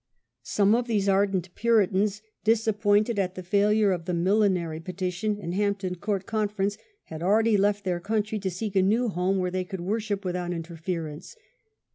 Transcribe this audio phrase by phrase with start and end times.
[0.41, 5.53] Some of these ardent Puritans, disappointed at the failure of the Mil lenary Petition and
[5.53, 9.63] Hampton Court Conference, had already left their country to seek a new home where they
[9.63, 11.35] could worship without interference.